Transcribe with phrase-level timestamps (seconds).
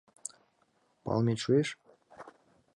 [1.03, 1.69] Палымет шуэш?